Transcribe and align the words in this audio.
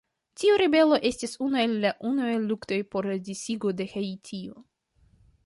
Tiu 0.43 0.53
ribelo 0.61 0.97
estis 1.09 1.37
unu 1.47 1.59
el 1.65 1.75
la 1.83 1.91
unuaj 2.13 2.31
luktoj 2.47 2.81
por 2.95 3.11
disigo 3.29 3.75
de 3.83 3.89
Haitio. 3.95 4.61